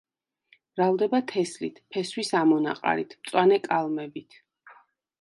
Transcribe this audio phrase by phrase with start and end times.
[0.71, 4.43] მრავლდება თესლით, ფესვის ამონაყარით, მწვანე კალმებით.